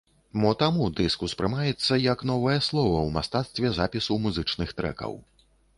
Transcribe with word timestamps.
Мо 0.43 0.53
таму 0.61 0.87
дыск 0.99 1.25
успрымаецца 1.27 1.99
як 2.05 2.25
новае 2.31 2.59
слова 2.71 2.97
ў 3.07 3.15
мастацтве 3.19 3.67
запісу 3.81 4.13
музычных 4.27 4.69
трэкаў. 4.83 5.19